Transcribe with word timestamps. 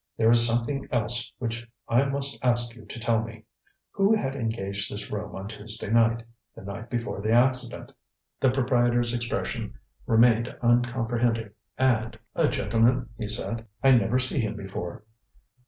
There 0.17 0.31
is 0.31 0.43
something 0.47 0.87
else 0.91 1.31
which 1.37 1.69
I 1.87 2.05
must 2.05 2.39
ask 2.41 2.73
you 2.75 2.85
to 2.85 2.99
tell 2.99 3.21
me. 3.21 3.45
Who 3.91 4.17
had 4.17 4.35
engaged 4.35 4.91
this 4.91 5.11
room 5.11 5.35
on 5.35 5.47
Tuesday 5.47 5.91
night, 5.91 6.23
the 6.55 6.63
night 6.63 6.89
before 6.89 7.21
the 7.21 7.31
accident? 7.33 7.89
ŌĆØ 7.89 7.93
The 8.39 8.49
proprietor's 8.49 9.13
expression 9.13 9.75
remained 10.07 10.47
uncomprehending, 10.63 11.51
and: 11.77 12.17
ŌĆ£A 12.35 12.51
gentleman, 12.51 12.95
ŌĆØ 12.95 13.07
he 13.19 13.27
said. 13.27 13.67
ŌĆ£I 13.83 13.99
never 14.01 14.17
see 14.17 14.39
him 14.39 14.55
before. 14.55 15.03